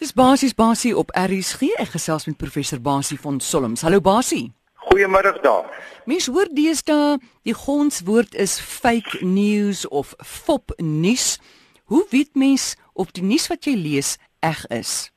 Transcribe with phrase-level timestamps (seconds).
[0.00, 1.74] Dis basies basie op RSG.
[1.76, 3.82] Ek gesels met professor Basie van Solms.
[3.84, 4.46] Hallo Basie.
[4.88, 5.66] Goeiemiddag daar.
[6.08, 11.36] Mens hoor deesdae die gonswoord is fake news of fop nuus.
[11.84, 15.12] Hoe weet mens of die nuus wat jy lees eg is?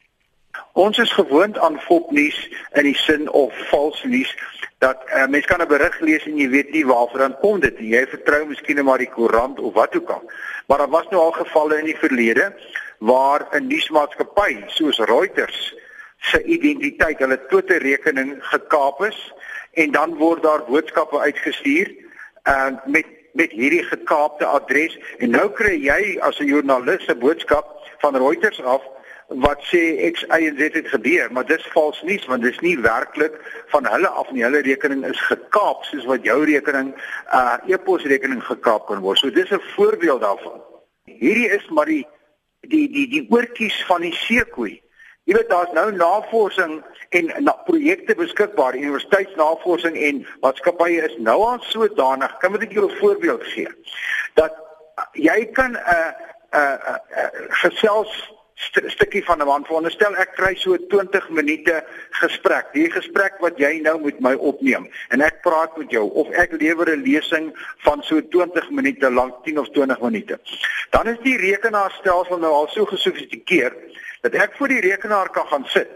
[0.75, 2.43] Ons is gewoond aan fop nuus
[2.75, 4.35] in die sin of vals nuus
[4.83, 7.79] dat uh, mens kan 'n berig lees en jy weet nie waarvoor dan kom dit
[7.79, 7.95] nie.
[7.95, 10.31] Jy vertrou miskien maar die koerant of wat ook al.
[10.67, 12.51] Maar daar was nou al gevalle in die verlede
[13.09, 15.75] waar 'n nuusmaatskappy soos Reuters
[16.17, 19.33] se identiteit, hulle Twitter-rekening gekaap is
[19.73, 21.91] en dan word daar boodskappe uitgestuur
[22.47, 27.65] uh met met hierdie gekaapte adres en nou kry jy as 'n joernalis 'n boodskap
[27.99, 28.81] van Reuters af
[29.27, 32.79] wat sê X Y en Z het gebeur, maar dis vals nuus want dis nie
[32.79, 33.33] werklik
[33.67, 34.43] van hulle af nie.
[34.43, 36.93] Hulle rekening is gekaap soos wat jou rekening
[37.33, 39.17] uh e-posrekening gekaap kan word.
[39.17, 40.61] So dis 'n voorbeeld daarvan.
[41.05, 42.07] Hierdie is maar die
[42.71, 44.79] die die die oortjies van die seekoei.
[45.23, 46.81] Jy weet daar's nou navorsing
[47.15, 52.37] en na projekte beskikbaar, universiteitsnavorsing en maatskappye is nou al sodanig.
[52.41, 53.69] Kan ek jou 'n voorbeeld gee?
[54.35, 54.53] Dat
[55.13, 56.11] jy kan 'n uh,
[56.51, 57.29] 'n uh, uh, uh,
[57.63, 58.33] gesels
[58.63, 61.83] st stukkie van 'n man veronderstel ek kry so 20 minute
[62.21, 62.73] gesprek.
[62.73, 66.51] Die gesprek wat jy nou met my opneem en ek praat met jou of ek
[66.51, 67.51] lewer 'n lesing
[67.85, 70.39] van so 20 minute lank, 10 of 20 minute.
[70.89, 73.77] Dan is die rekenaarstelsel nou al so gesofistikeerd
[74.21, 75.91] dat ek voor die rekenaar kan gaan sit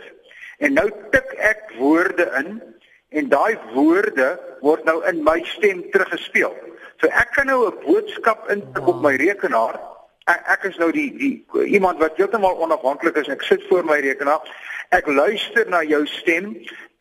[0.58, 2.62] en nou tik ek woorde in
[3.10, 6.54] en daai woorde word nou in my stem teruggespeel.
[7.02, 9.80] So ek kan nou 'n boodskap intik op my rekenaar
[10.32, 11.34] ek, ek is nou die die
[11.66, 13.30] iemand wat heeltemal onafhanklik is.
[13.32, 14.44] Ek sit voor my rekenaar.
[14.96, 16.54] Ek luister na jou stem.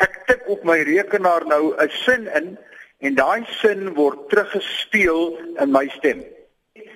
[0.03, 2.57] Ek tik op my rekenaar nou 'n sin in
[3.01, 6.25] en daai sin word teruggespeel in my stem.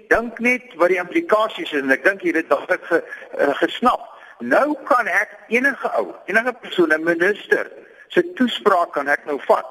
[0.09, 3.03] Dink net wat die implikasies is en ek dink jy dit dalk ge,
[3.39, 4.01] uh, gesnap.
[4.41, 7.71] Nou kan ek enige ou, enige persoon, 'n minister
[8.09, 9.67] se toespraak kan ek nou vat.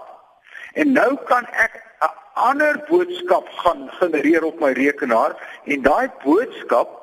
[0.73, 1.81] En nou kan ek
[2.49, 6.95] ander boodskap gaan genereer op my rekenaar en daai boodskap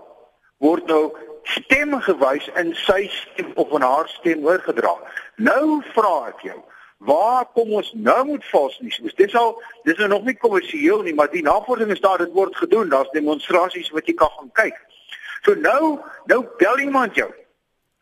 [0.64, 1.12] word nou
[1.46, 4.94] stemgewys in sy stem of in haar stem oorgedra.
[5.36, 6.58] Nou vra ek jou,
[7.06, 9.14] waar kom ons nou met vals nuus?
[9.18, 9.54] Dis al
[9.86, 12.90] dis nou nog nie kommersieel nie, maar die navorsing is daar dit word gedoen.
[12.90, 14.78] Daar's demonstrasies wat jy kan gaan kyk.
[15.44, 17.30] So nou, nou bel iemand jou.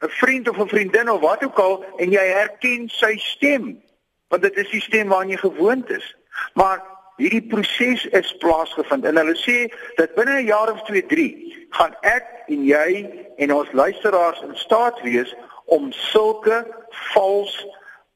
[0.05, 3.83] 'n Vriend of 'n vriendin of wat ook al en jy herken sy stem.
[4.29, 6.17] Want dit is die stem waarna jy gewoond is.
[6.55, 6.83] Maar
[7.17, 9.59] hierdie proses is plaasgevind en hulle sê
[9.99, 12.91] dat binne 'n jaar of 2, 3 gaan ek en jy
[13.37, 15.35] en ons luisteraars in staat wees
[15.67, 16.65] om sulke
[17.13, 17.55] vals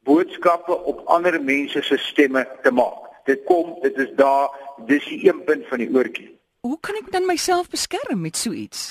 [0.03, 3.07] boodskappe op ander mense se stemme te maak.
[3.25, 4.49] Dit kom, dit is daar,
[4.87, 6.29] dis die een punt van die oortjie.
[6.65, 8.89] Hoe kan ek dan myself beskerm met so iets?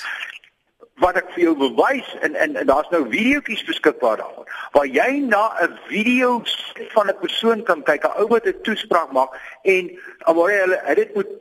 [0.99, 5.11] Wat ek vir jou bewys en en, en daar's nou videoetjies beskikbaar daarvan waar jy
[5.25, 6.41] na 'n video
[6.93, 9.31] van 'n persoon kan kyk, 'n ou wat 'n toespraak maak
[9.63, 9.89] en
[10.25, 11.31] hy hulle dit moet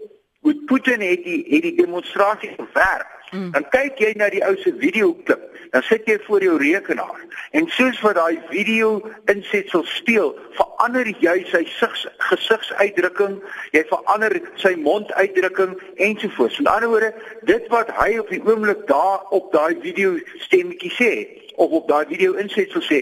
[0.41, 3.07] moet Putin het die het die demonstrasie gewerk.
[3.31, 3.51] Mm.
[3.51, 5.43] Dan kyk jy na die ou se video klip.
[5.71, 7.21] Dan sit jy voor jou rekenaar
[7.51, 10.33] en soos wat daai video insetsel speel,
[10.79, 11.65] verander jy sy
[12.29, 13.39] gesigsuitdrukking,
[13.75, 16.59] jy verander sy monduitdrukking ensovoorts.
[16.59, 21.11] Met ander woorde, dit wat hy op die oomblik daar op daai video stemmetjie sê
[21.59, 23.01] of op daai video insetsel sê,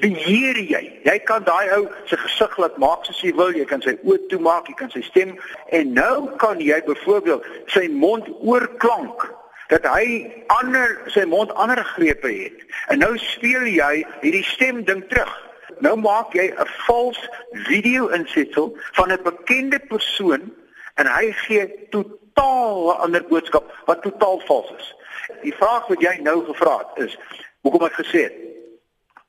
[0.00, 0.80] beheer jy.
[1.04, 4.22] Jy kan daai ou se gesig laat maak soos jy wil, jy kan sy oë
[4.32, 5.36] toemaak, jy kan sy stem
[5.76, 7.44] en nou kan jy byvoorbeeld
[7.74, 9.28] sy mond oorklank
[9.68, 10.24] dat hy
[10.56, 12.64] ander sy mond ander grepe het.
[12.88, 13.92] En nou speel jy
[14.24, 15.49] hierdie stem ding terug.
[15.80, 17.20] Nou maak jy 'n vals
[17.52, 20.52] video insetsel van 'n bekende persoon
[20.94, 24.94] en hy gee totaal 'n ander boodskap wat totaal vals is.
[25.42, 27.18] Die vraag wat jy nou gevra het is,
[27.62, 28.36] hoekom ek gesê het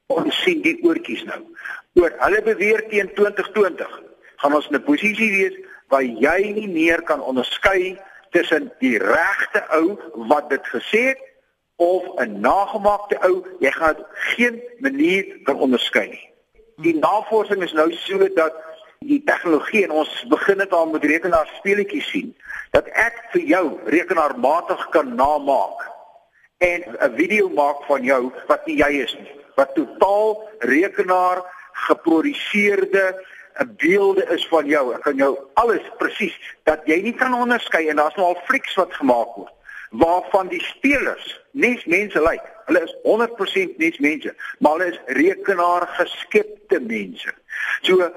[0.07, 1.39] ons sien die oortjies nou.
[1.93, 4.01] Oor hulle beweer teen 2020
[4.35, 5.55] gaan ons in 'n posisie wees
[5.87, 7.99] waar jy nie meer kan onderskei
[8.31, 9.97] tussen die regte ou
[10.27, 11.21] wat dit gesê het
[11.75, 16.30] of 'n nagemaakte ou, jy gaan geen manier kan onderskei nie.
[16.81, 18.55] Die navorsing is nou so dat
[18.99, 22.33] die tegnologie en ons begin dit al met rekenaar speletjies sien
[22.75, 25.87] dat ek vir jou rekenaarmatig kan namaak
[26.61, 31.41] en 'n video maak van jou wat nie jy is nie wat totaal rekenaar
[31.87, 33.25] geproduseerde
[33.77, 34.93] beelde is van jou.
[34.95, 38.75] Ek kan jou alles presies dat jy nie kan onderskei en daar's nou al flieks
[38.79, 39.51] wat gemaak word
[39.91, 42.43] waarvan die spelers nes mense lyk.
[42.65, 47.33] Hulle is 100% nes mense, maar hulle is rekenaar geskepte mense.
[47.81, 48.11] So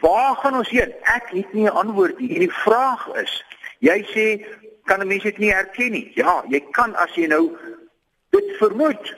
[0.00, 0.94] waar gaan ons heen?
[1.02, 2.38] Ek het nie 'n antwoord nie.
[2.38, 3.44] Die vraag is,
[3.78, 4.26] jy sê
[4.84, 6.12] kan 'n mens dit nie herken nie?
[6.14, 7.56] Ja, jy kan as jy nou
[8.30, 9.16] dit vermoed.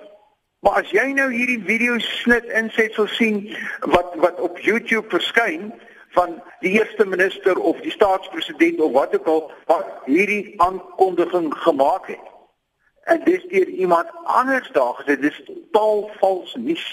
[0.60, 5.72] Maar as jy nou hierdie video snit inset sal sien wat wat op YouTube verskyn
[6.14, 12.06] van die eerste minister of die staatspresident of wat ook al wat hierdie aankondiging gemaak
[12.06, 12.26] het.
[13.04, 16.86] En dis deur iemand anders daar gesê dis totaal vals nuus.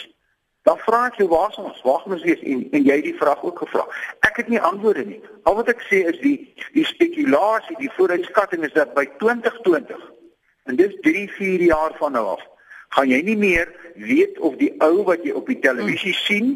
[0.61, 3.43] Dan vra ek jou waar ons wag ons wees en en jy het die vraag
[3.43, 3.85] ook gevra.
[4.27, 5.21] Ek het nie antwoorde nie.
[5.43, 6.35] Al wat ek sê is die
[6.73, 10.09] die spekulasie, die vooruitskatting is dat by 2020
[10.69, 12.43] en dis 3, 4 jaar van nou af
[12.95, 16.51] gaan jy nie meer weet of die ou wat jy op die televisie sien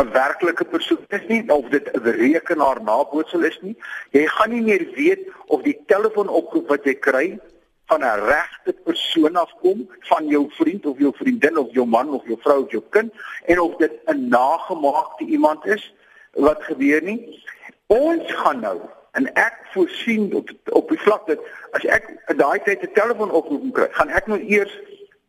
[0.00, 3.76] 'n werklike persoon is nie of dit 'n rekenaar nabootsel is nie.
[4.10, 7.38] Jy gaan nie meer weet of die telefoonoproep wat jy kry
[7.86, 12.24] van 'n regte persoon afkom, van jou vriend of jou vriendin of jou man of
[12.26, 13.12] jou vrou of jou kind
[13.44, 15.94] en of dit 'n nagemaakte iemand is
[16.32, 17.44] wat gebeur nie.
[17.86, 18.80] Ons gaan nou
[19.12, 21.38] en ek voorsien op op die vlak dat
[21.70, 24.72] as ek in daai tyd 'n telefoonoproep kry, gaan ek nou eers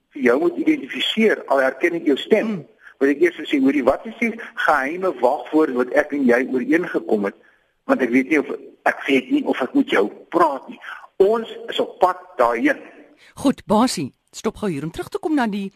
[0.09, 2.45] vir jou moet identifiseer al herken ek jou stem.
[2.45, 4.33] Hmm wil ek eers sê hoorie wat is die
[4.65, 7.39] geheime wagwoord wat ek en jy ooreengekom het
[7.89, 8.51] want ek weet nie of
[8.89, 10.05] ek weet nie of ek met jou
[10.35, 10.79] praat nie
[11.23, 12.81] ons is op pad daarheen
[13.45, 15.71] goed basie stop gou hier om terug te kom na die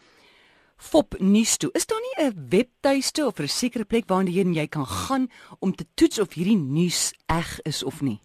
[0.78, 1.70] Fop nuus toe.
[1.74, 5.28] Is daar nie 'n webtuiste of 'n sekere plek waarheen jy kan gaan
[5.58, 8.20] om te toets of hierdie nuus reg is of nie?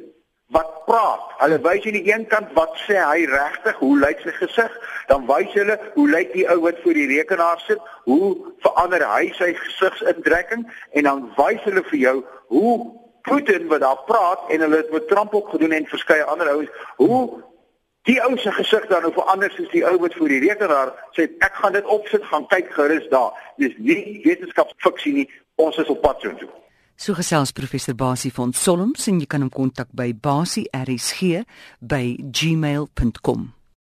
[0.55, 1.23] wat praat.
[1.41, 4.77] Hulle wys aan die een kant wat sê hy regtig, hoe lyk sy gesig?
[5.11, 9.33] Dan wys hulle hoe lyk die ou wat voor die rekenaar sit, hoe verander hy
[9.39, 12.17] sy gesigsindrukking en dan wys hulle vir jou
[12.55, 12.77] hoe
[13.27, 16.71] Putin wat daar praat en hulle het met Trump ook gedoen en verskeie ander ouens,
[17.03, 17.43] hoe
[18.07, 21.29] die ou se gesig dan nou verander soos die ou wat voor die rekenaar sê
[21.45, 23.35] ek gaan dit opsit gaan kyk gerus daar.
[23.59, 25.27] Dis nie wetenskapsfiksie nie
[25.63, 26.53] ons is op pad so toe.
[26.97, 31.45] So gesels professor Basie van Solms en jy kan hom kontak by basiersg
[31.81, 33.56] by gmail.com